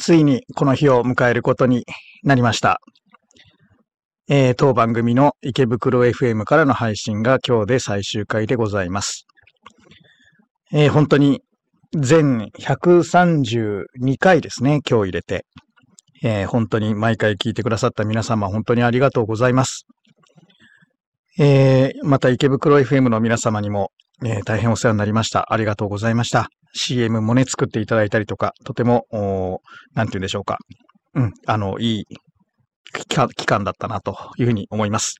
[0.00, 1.84] ついにこの日を迎えることに
[2.22, 2.80] なりました。
[4.28, 9.26] えー、当番組の池袋 FM からの配信が今日で最終回でございます。
[10.72, 11.42] えー、本当に
[11.92, 15.44] 全132回ですね、今日入れて。
[16.22, 19.86] えー、本当に毎回聞いてくださった皆様、本当にありがとうございます。
[21.38, 23.90] えー、また池袋 FM の皆様にも、
[24.24, 25.52] えー、大変お世話になりました。
[25.52, 26.48] ありがとうございました。
[26.74, 29.06] CM もね、作っていただいたりとか、とても、
[29.94, 30.58] なんて言うんでしょうか。
[31.14, 32.04] うん、あの、いい
[33.36, 35.16] 期間だったなというふうに思います。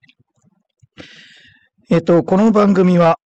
[1.91, 3.19] えっ、と、この番組は、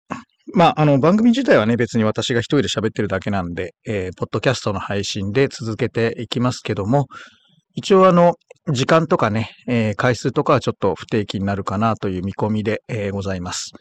[0.54, 7.06] まあ、あの、番組自体はね、別に私が一人で喋ってるだけなんで、えー、ポッドキャストの配信で続けていきますけども、
[7.74, 8.34] 一応あの、
[8.72, 13.72] 時間とかね、えー、回数とかはちょっと不定期になるかなという見込みで、えー、ございます。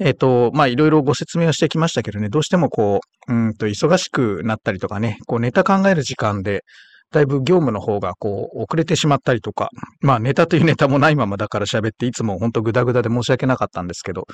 [0.00, 6.62] えっ、と、まあ、いろいろご説明をしてきましたけどね、どうしてもこう、うんと、忙しくなったりとかね、こう、ネタ考える時間で、
[7.12, 9.70] だいぶ業務の方がこう、遅れてしまったりとか、
[10.00, 14.24] まあ、ネタというネタもないままだから喋って、いつも本当グダグダで申し訳なかったんですけど、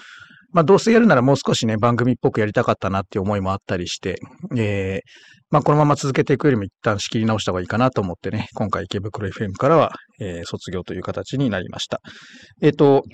[0.52, 4.18] まあ、どうせやるならもう少しね、番組っぽくやりたかったなっていう思いもあったりして、
[4.56, 5.00] えー、
[5.50, 12.00] まあ、このまま続けていくよりも一旦仕切り直した方がいいかなと思ってね、今回池袋 FM からは、えー、卒業という形になりました。
[12.62, 13.04] えっ、ー、と、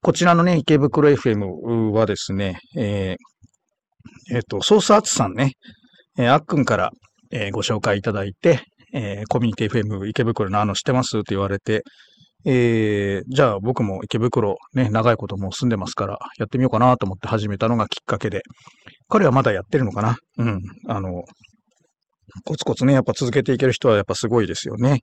[0.00, 5.52] こちらのね、池袋 FM はですね、えー、えっ、と、ソースアーツさんね、
[6.18, 6.90] えー、あっくんから、
[7.30, 8.60] えー、ご紹介いただいて、
[8.94, 11.18] えー、コミュニティ FM 池袋のあの知ってます？
[11.18, 11.82] って言われて、
[12.44, 18.42] えー、じゃあ僕も池袋ね、長いこともう住んでますから、やってみようかなと思って始めたのがきっかけで、
[19.08, 20.16] 彼はまだやってるのかな？
[20.38, 20.60] うん。
[20.88, 21.22] あの、
[22.44, 25.00] コツコツね、やっぱ続けていける人はやっぱすごいですよね。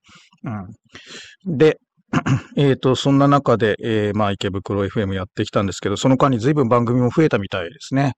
[1.46, 1.58] うん。
[1.58, 1.78] で、
[2.58, 8.14] えっ、と、そんな中で、えー、まあ、池袋 FM やってきたんですけど、その間に随分番組も増えたみたいですね。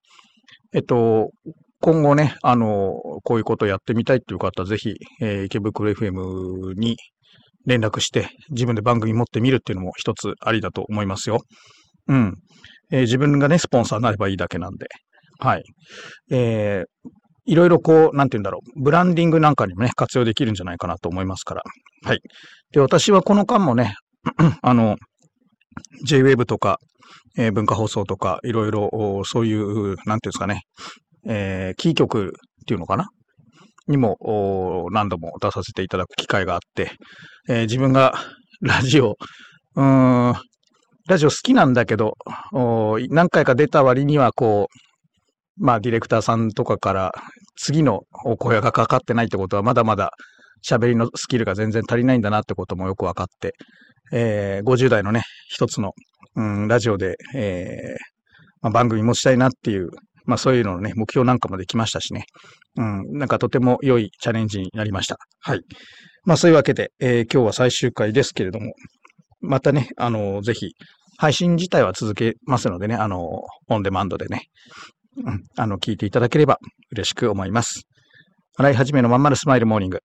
[0.74, 1.32] えっと、
[1.82, 6.98] 今後ね、あの、こういうことをやってみたいっていう方は、ぜひ、えー、池袋 FM に
[7.66, 11.40] 連絡して、自分で番組持ってみるっていうのも一つありだと思いますよ。
[12.08, 12.36] うん。
[12.92, 14.88] えー、自分がね、スポンサーになればいいだけなんで。
[15.40, 15.64] はい。
[16.30, 17.10] えー、
[17.46, 21.64] いろいろこう、なんて言うんだろう、ブランディングなんかにもね、活用できるんじゃないかなと思いますから。
[22.04, 22.20] はい。
[22.72, 23.96] で、私はこの間もね、
[24.62, 24.98] あの、
[26.06, 26.78] JWAVE とか、
[27.38, 30.62] えー、文化放送とか、いろいろ、そういう、なんていうんですかね、
[31.28, 33.08] えー、キー局っていうのかな？
[33.88, 36.92] にも何度も出させていただく機会があって、
[37.50, 38.14] えー、自分が
[38.62, 39.16] ラジオ、
[39.76, 40.34] うん、
[41.08, 42.14] ラジオ好きなんだけど、
[43.10, 44.91] 何回か出た割にはこう、
[45.62, 47.12] まあ、ディレクターさんとかから
[47.56, 50.12] 次のお声がかかってないってことは、まだまだ
[50.68, 53.54] 喋りのスキルが全然足りないんだなってこともよく分かって、
[54.12, 55.94] えー、50代のね、一つの、
[56.36, 58.12] うん、ラジオで、えー
[58.62, 59.90] まあ、番組持ちたいなっていう、
[60.26, 62.26] まあそういうののね、目標なんかもできましたしね。
[62.78, 65.18] うん、なんかとても良いチャレンジになりました。
[65.42, 65.62] はい。
[66.26, 68.74] まあそういうわけで、えー、今日は最終回ですけれども、
[69.42, 70.72] またね、あの、ぜひ、
[71.18, 73.28] 配信自体は続けますのでね、あの、
[73.68, 74.44] オンデマンドでね、
[75.58, 76.58] あの、聞いていただければ
[76.92, 77.84] 嬉しく思います。
[78.58, 80.00] 新井一のまんまるスマイルモーニング。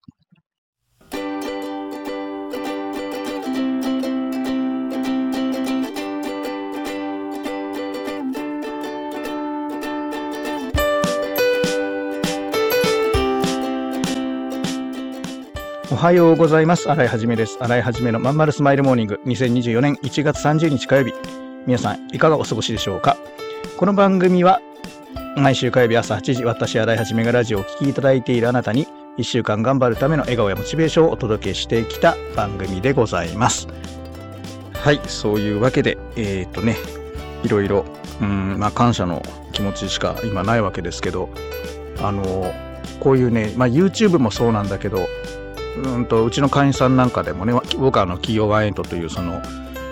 [15.93, 16.91] おはようございます。
[16.91, 17.57] 洗いはじめです。
[17.61, 21.13] 洗いはじめのまんまるスマイルモーニング2024年1月30日火曜日。
[21.67, 23.17] 皆さん、いかがお過ごしでしょうか？
[23.79, 24.61] この番組は
[25.37, 28.87] 毎週火曜日朝8時、私、新井はじめがラジオをお聴きいただいているあなたに、
[29.19, 33.69] 1週間頑張るための笑顔やモチベーションをお届けしてきた番組でございます。
[34.73, 36.77] はい、そういうわけで、えー、っとね、
[37.43, 37.85] いろいろ、
[38.23, 41.29] うん、まあ、感謝の気持ちしか今ないわけですけど、
[42.01, 42.55] あの、
[43.01, 45.07] こういうね、まあ、YouTube もそうなんだけど、
[45.85, 49.43] うんと、うちの会員さんなんかでもね、僕はあの、企業ワンエントという、その、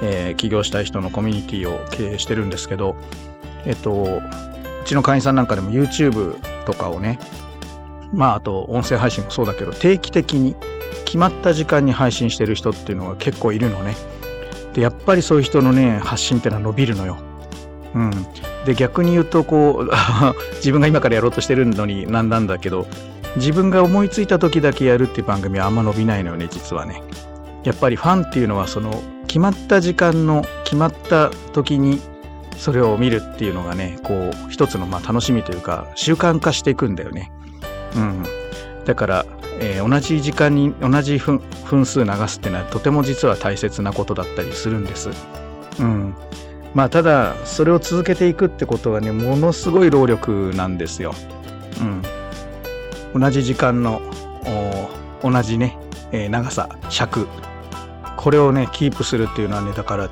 [0.02, 2.96] えー、起業したい人のコミュニティを経営してるんですけど、
[3.66, 4.22] えっと、
[4.84, 7.18] ちの会員さんなんかでも YouTube とかをね、
[8.12, 10.54] まああと音声配信もそうだけど定期的に
[11.04, 13.94] 決まった時間に配信してる人っていうのが結構いるのね。
[14.74, 17.18] で、やっぱりそういう人のね、発信ってのは伸びるのよ。
[17.94, 18.10] うん。
[18.66, 19.90] で、逆に言うとこう、
[20.56, 22.86] 自分が今からやろうとしてるのになんなんだけど、
[23.36, 27.02] 自分が思いついた時だけやるっていう番組はあんま伸びないのよね、実はね。
[27.62, 32.00] やっぱりファンっていうのはその決まった時間の決まった時に
[32.56, 37.30] それを見るっていうのがね、こう、一つのまあ楽しみというか、習慣化していくんだよね。
[37.96, 38.24] うん。
[38.84, 39.26] だから、
[39.60, 41.40] えー、同じ時間に同じ分
[41.86, 45.10] 数流すっていうのはとても実は大切なことだったりするんです。
[45.78, 46.14] うん。
[46.74, 51.14] まあ、ただ、それを続けていくってことはね、ものすごい労力なんですよ。
[51.80, 53.20] うん。
[53.20, 54.02] 同じ時間の
[55.22, 55.78] 同じね、
[56.10, 57.28] えー、長さ、尺、
[58.16, 60.10] これをね、キープするっていうのはね、だから、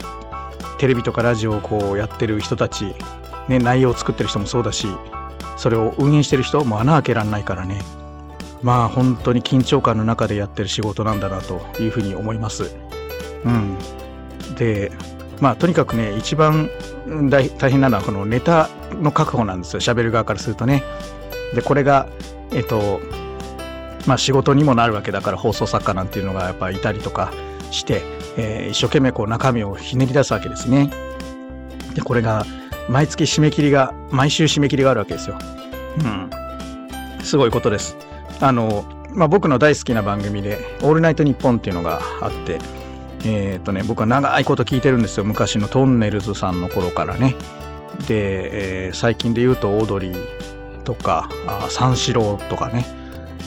[0.83, 2.97] テレビとかラジオをこうやってる人たち、
[3.47, 4.89] ね、内容を作ってる人もそうだし、
[5.57, 7.81] それを運営してる人も穴開けらんないからね、
[8.63, 12.75] まあ本当に緊張感の中でやってる仕事なんだなというふうに思います。
[13.45, 13.79] うん。
[14.57, 14.91] で、
[15.41, 16.69] まあとにかくね、一番
[17.31, 18.69] 大変なのはこのネタ
[19.01, 19.81] の確保なんですよ。
[19.81, 20.83] 喋る側からするとね。
[21.55, 22.09] で、これが、
[22.51, 22.99] えっと、
[24.09, 27.33] まあ仕事にもなるわけだから放送作家なんていうのがやっぱいたりとか
[27.71, 28.03] して、
[28.37, 30.91] えー、一生懸命こう中身をひねり出すわけですね。
[31.95, 32.47] で、これが
[32.89, 35.39] 毎月締め切りが、毎週締め切りがあるわけですよ。
[35.99, 36.31] うん。
[37.23, 37.97] すごいことです。
[38.41, 42.59] あの、まあ、僕の大好きな番組で、オールナイトニッポンっていうのがあって、
[43.25, 45.25] えっ、ー、とね、僕は長いこと聞いてるんですよ。
[45.25, 47.37] 昔のトンネルズさんの頃からね。
[48.09, 53.02] で、えー、最近で言うとオードリーとか、あ三四郎とかね。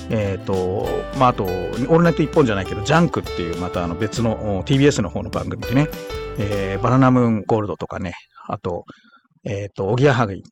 [0.10, 0.88] えっ、ー、と、
[1.18, 5.88] まあ、あと、オールナイト一本じゃないけど、ジャンクっていう、またあの別の TBS の方の番組でね、
[6.38, 8.13] えー、バナナムーンゴールドとかね、
[8.48, 8.84] あと、
[9.46, 10.44] えっ、ー、と、おぎやはぎ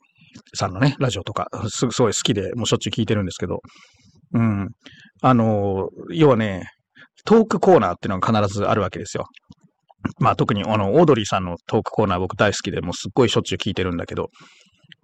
[0.56, 3.60] さんのね、ラジオとか、すごい好きで、もうしょっちゅう聞いてるんですけど、
[4.34, 4.70] うん。
[5.22, 6.68] あの、要はね、
[7.26, 9.26] トークコーナーっていうのが必ずあるわけですよ。
[10.20, 14.30] まあ特にあの、オードリーさんのトークコーナー僕大好きで、もうすっごいしょっちゅう聞いてるんだけど、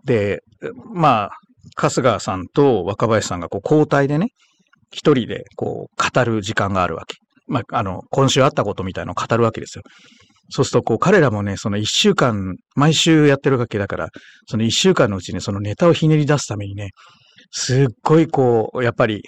[0.04, 0.42] で、
[0.94, 1.30] まあ、
[1.76, 4.30] 春日さんと若林さんがこう交代でね、
[4.92, 7.16] 一人でこう語る時間があるわけ。
[7.48, 9.84] まあ、あの、今週あったことみたいなのを語るわけですよ。
[10.52, 14.08] そうすると、こう、彼らもね、その一週間、毎週やってるわけだから、
[14.48, 16.90] その一週間のうちにそのネタをひねり出すためにね、
[17.52, 19.22] すっごいこう、やっぱり、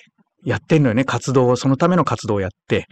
[0.44, 2.86] やってんのよね、活動を、そのための活動をやって、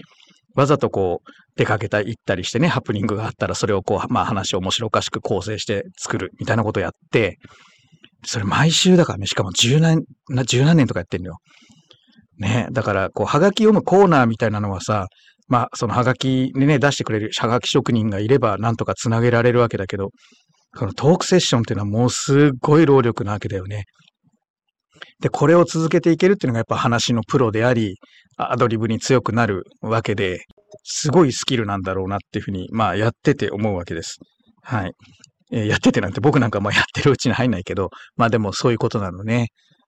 [0.56, 7.38] わざとこう、出かけた、行ったりしてね、ハプニングがあったら、それをこう、まあ話を面白おかしく構成して作る、みたいなことをやって、
[8.25, 10.04] それ毎週だからね、しかも十何、
[10.45, 11.38] 十何年とかやってんのよ。
[12.38, 15.07] ね、だから、こう、はがき読むコーナーみたいなのはさ、
[15.48, 20.10] まあ、そのはがきでね、出してくれるはがき職人がいれば、なんとかつなげられるわけだけど、
[20.77, 23.86] このトークセッションっていうのはもうすっごい労力なわけだよね。
[25.21, 27.95] で、これを続けていけるっていうのがやっぱ話のプロであり、
[28.38, 30.45] アドリブに強くなるわけで、
[30.83, 34.18] すごいスキルなんだろうなっていうふうに、まあやってて思うわけです。
[34.62, 34.94] はい。
[35.51, 39.48] えー、やっててなんて僕なんかもやってるうちに入んないけど、まあでもそういうことなのね。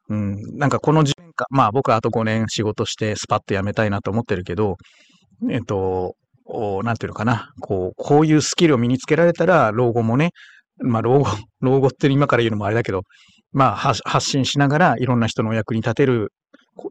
[0.09, 0.57] うん。
[0.57, 4.77] なんかこの10年間、まあ僕はあと5年仕事してスパッと辞めたいなと思ってるけど、
[5.49, 6.15] えっと、
[6.83, 7.51] なんていうのかな。
[7.61, 10.31] こう、こういうスキルを身につけられたら、老後もね、
[10.79, 11.25] まあ老後、
[11.61, 13.03] 老後って今から言うのもあれだけど、
[13.53, 16.31] まあ、発信しながらいろんな人のお役に立てる、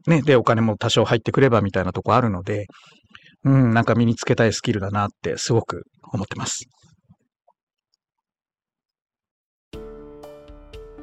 [0.07, 2.67] ね、で、お金も多少入ってくればみたいなとこあるので、
[3.43, 5.83] うん、なんか身につけたいスキルだなってすごく
[6.13, 6.65] 思ってます。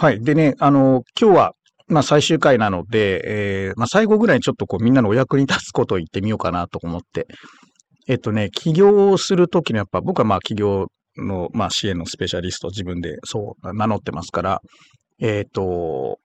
[0.00, 0.24] はい。
[0.24, 1.52] でね、あの、今日は、
[1.86, 3.20] まあ最終回なので、
[3.68, 7.26] えー、まあ最後ぐらいにちょっとこうみんなのお役に立つことを言ってみようかなと思って。
[8.08, 10.86] えっとね、起業をするときのやっぱ僕はまあ起業
[11.18, 14.62] の、まあ支援のスペシャリスト自分でそう名乗ってますから、
[15.20, 16.18] えっ、と、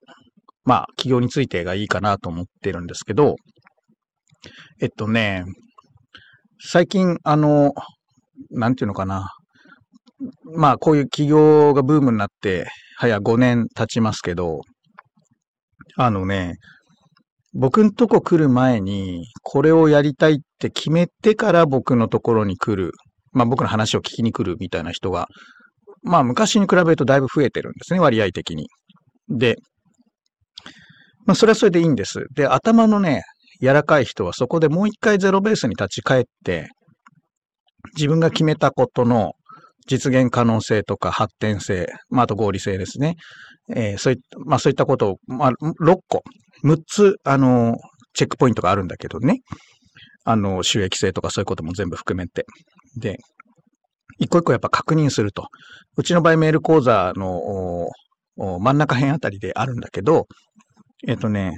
[0.63, 3.35] まあ起業についてがいいかなと思ってるんですけど、
[4.79, 5.43] えっとね、
[6.61, 7.73] 最近あの、
[8.51, 9.31] なんていうのかな。
[10.55, 12.67] まあこういう起業がブームになって、
[12.97, 14.61] 早5年経ちますけど、
[15.97, 16.55] あのね、
[17.53, 22.91] 僕んとこ来る前に、これをやりたいって決めてから僕のところに来る、
[23.31, 25.27] まあ僕の話を聞きに来るみたいな人が、
[26.03, 28.67] まあ昔に比べるとだいぶ増えてるんですね、割合的に。
[29.29, 29.55] で、
[31.25, 32.25] まあそれはそれでいいんです。
[32.35, 33.23] で、頭のね、
[33.61, 36.69] 柔らかい人はそこでもう一回ゼロベースに立ち返って、
[37.95, 39.33] 自分が決めたことの
[39.87, 43.15] 実現可能性とか発展性、まあ、あと合理性ですね。
[43.69, 46.23] えー、そういった、まあ、そういったことを、まあ、6個、
[46.63, 47.75] 6つ、あの、
[48.13, 49.39] チェックポイントがあるんだけどね。
[50.23, 52.45] あの、収益性とかそういうことも全部含めて。
[52.97, 53.17] で、
[54.17, 55.47] 一個一個やっぱ確認すると。
[55.97, 57.87] うちの場合メール講座の
[58.37, 60.25] 真ん中辺あたりであるんだけど、
[61.07, 61.53] えっ、とね、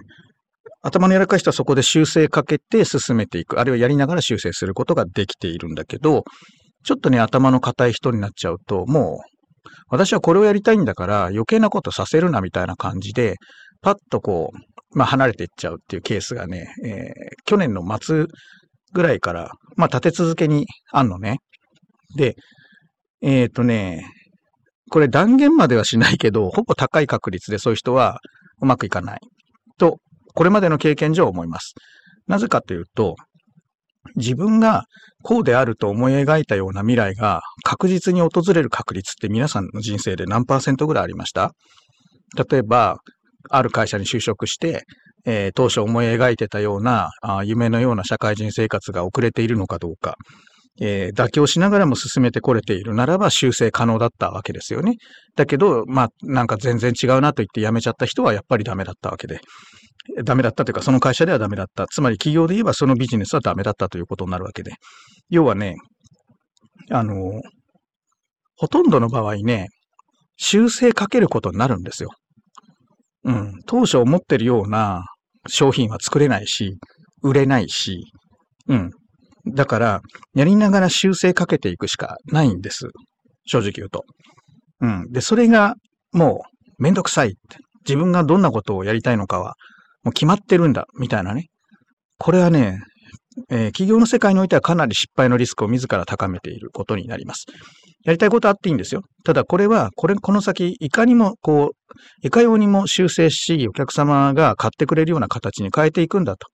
[0.82, 6.24] 頭の柔らかい人はそこで修正かけて進めていく、あるいはやりながら修正することができているんだけど、
[6.88, 13.36] ちょっとね、頭の硬い人になっちゃうと、もう、私はこれをやりたいんだから余計なことさせるなみたいな感じで、
[13.82, 17.02] パッとこう、まあ離れていっちゃうっていうケースがね、えー、
[17.44, 18.28] 去年の末
[18.94, 21.40] ぐらいから、まあ立て続けにあんのね。
[22.16, 22.36] で、
[23.22, 24.10] えっ、ー、とね、
[24.90, 28.22] これ断言まではしないけど、ほぼ高い確率でそういう人は
[28.62, 29.20] うまくいかない。
[29.78, 29.98] と、
[30.34, 31.74] これまでの経験上思います。
[32.28, 33.18] なぜかというと、
[34.16, 34.86] 自分が
[35.24, 41.52] こうであると思い描いたような未来が確実に訪れる確率って皆さんの人生で何パーセントぐらいありました？
[42.50, 43.00] 例えば、
[43.50, 44.84] ある会社に就職して、
[45.26, 50.16] えー、当初思い描いてたようなあ夢のような社会人生活が遅れているのかどうか、
[50.80, 54.96] えー、妥協しながらも進めてこれているならば修正可能だったわけですよね。
[55.36, 59.40] だけど、まあ、なんか全然違うなと言って辞めちゃった人はやっぱりダメだったわけで。
[60.24, 61.86] ダメだったというか、その会社ではダメだった。
[61.88, 64.74] つまり企業で言えばそのビジネスはダメだったということになるわけで。
[65.30, 65.76] 要はね、
[66.92, 67.42] あの、
[68.56, 69.68] ほとんどの場合ね、
[70.38, 72.12] 修正かけることになるんですよ。
[73.24, 73.54] うん。
[73.66, 75.04] 当初思ってるような
[75.48, 76.76] 商品は作れないし、
[77.22, 78.06] 売れないし、
[78.68, 78.92] うん。
[79.54, 80.02] だから、
[80.36, 82.88] やりながら修正かけていくしかないんです。
[83.46, 84.04] 正直言うと。
[84.82, 85.12] うん。
[85.12, 85.76] で、それが
[86.12, 86.44] も
[86.80, 87.58] うめんどくさいって。
[87.88, 89.56] 自分がどんなことをやりたいのかは
[90.04, 91.46] もう決まってるんだ、みたいなね。
[92.18, 92.82] これはね、
[93.50, 97.46] えー、企業の世界においてはかなり失敗のリスクを自ら高めていることになります。
[98.04, 99.02] やりたいことあっていいんですよ。
[99.26, 101.72] ただこれは、これ、この先、いかにも、こ
[102.24, 106.48] う、いかようにも修正し、お客様が買ってくれるような形に変えていくんだと。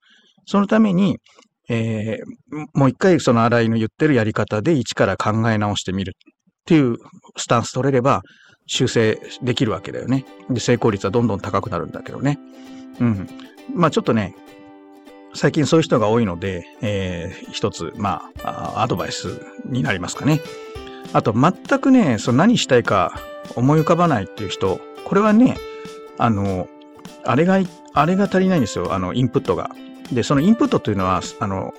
[0.45, 1.19] そのために、
[1.69, 6.33] えー、もう一回その新井の言ってるやり方で一から考え直してみるっ
[6.65, 6.97] ていう
[7.37, 8.21] スタンス取れれば
[8.67, 10.25] 修正できるわけだよね。
[10.49, 12.39] で、成功率はどんどん高くなるんだけどね。
[12.99, 13.27] うん。
[13.73, 14.35] まあちょっとね、
[15.33, 20.41] 最近そういう人が多いので、えー、一つ、まあ、アドバイスになりますかね。
[21.11, 23.19] あと、全くね、その何したいか
[23.55, 25.57] 思い浮かばないっていう人、これはね、
[26.17, 26.67] あの、
[27.25, 27.59] あれが、
[27.93, 29.71] あれが足りないんですよ、あの、インプットが。
[30.13, 31.73] で、そのインプットというのは、あの、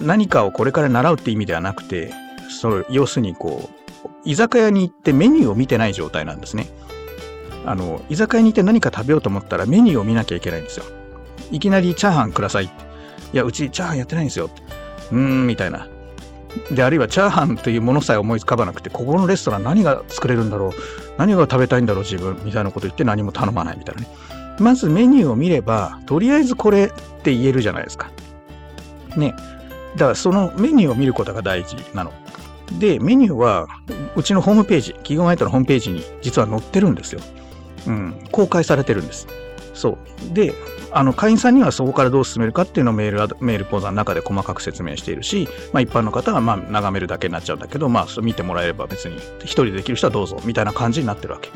[0.00, 2.12] 何かをこれから習うって意味ではなくて、
[2.48, 3.68] その要するにこ
[4.04, 6.68] う、居酒屋に行ってメニューを見てない状態なんですね。
[7.64, 10.84] あの、居酒屋に行って何か食べようと思ったらメニューを見なきゃいけないんですよ。
[11.50, 12.64] いきなりチャーハンください。
[12.64, 12.70] い
[13.32, 14.50] や、うちチャーハンやってないんですよ。
[15.12, 15.88] うーん、みたいな。
[16.70, 20.70] で、あるいはチャーハンというものさえ思い浮かばなくて、ここのレストラン何が作れるんだろう
[21.18, 24.08] 何が食べたいんだろう自分みたいなこと言って何も頼まないみたいなね。
[24.58, 26.88] まずメニューを見れば、とりあえずこれっ
[27.22, 28.10] て言えるじゃないですか。
[29.16, 29.34] ね。
[29.94, 32.12] だからそのメニューを見ることが大事なの。
[32.78, 33.66] で、メニューは、
[34.16, 37.20] うちのホームページ、企業ナイトのホームページに実は載ってるんですよ。
[37.86, 39.28] うん、公開されてるんです。
[39.74, 39.98] そ
[40.30, 40.34] う。
[40.34, 40.52] で、
[40.90, 51.50] あの、会員さんにはそこからどう進めるかっていうのをメール、メール講座の中で細かく説明しているし、まあ一般の方はまあ眺めるだけになっちゃうんだけど、まあ見てもらえれば別に一人でできる人はどうぞ、みたいな感じになってるわけ。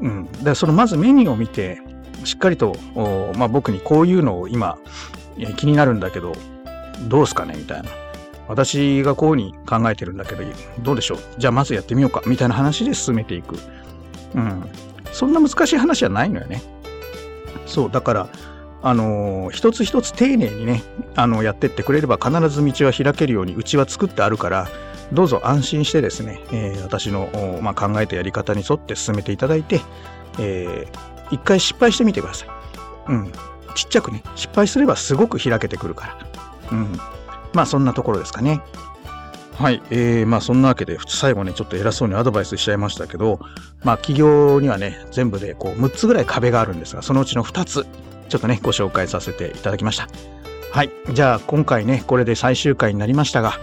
[0.00, 0.26] うん。
[0.44, 1.80] で、そのまずメニューを見て、
[2.24, 2.76] しっかりと、
[3.36, 4.78] まあ、僕にこういうのを今
[5.56, 6.32] 気になるんだけど、
[7.08, 7.54] どうすかね？
[7.56, 7.90] みたいな。
[8.48, 10.44] 私がこうに考えてるんだけど、
[10.80, 11.18] どうでしょう？
[11.38, 13.56] じゃあまずやってみようかみたいな話で進めていく。
[14.34, 14.64] うん。
[15.12, 16.62] そんな難しい話じゃないのよね。
[17.66, 18.28] そう、だから、
[18.82, 20.82] あのー、一つ一つ丁寧にね、
[21.14, 24.68] あの、やってってくれれば必ず道は開けるようにうちは作ってあるから、
[25.12, 27.28] どうぞ安心してですね、えー、私の、
[27.62, 29.80] まあ、考えたやり方に沿って進めていただいて、
[30.38, 32.48] えー、一回失敗してみてください。
[33.08, 33.32] うん。
[33.74, 36.18] ちっちゃくね、失敗すればすごく開けてくるから。
[36.70, 36.92] うん。
[37.52, 38.62] まあそんなところですかね。
[39.54, 39.82] はい。
[39.90, 43.40] えー、まあそんなわけで、最後ね、ちょっと偉そうにアドバイスしちゃいましたけど、
[43.82, 47.86] まあ企業にはね、全部でこう6つぐらい壁があるんですが、そのうちの2つ、
[48.28, 50.08] ちょっとね、ご紹介させていただきました。
[50.72, 50.90] はい。
[51.12, 53.58] じゃあ今回ね、これで最終回になりましたが、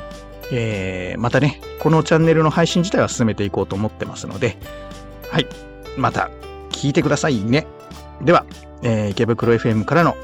[0.51, 4.57] えー、またね、このチャンネルの配信自体は進めていこうと思ってますので、
[5.31, 5.47] はい。
[5.97, 6.29] また
[6.79, 7.67] 聞いてくださいね。
[8.21, 8.45] では、
[8.81, 10.15] えー、池袋 FM からの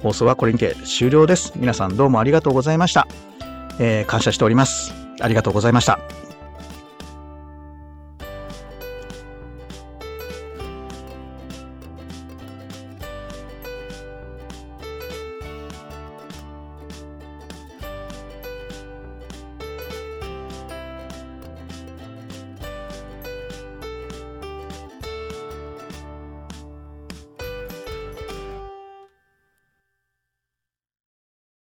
[0.00, 1.52] 放送はこれにて終了です。
[1.56, 3.08] 皆さんどうもありがとうございました。
[3.80, 4.94] えー、感謝しております。
[5.20, 5.98] ありがとうございました。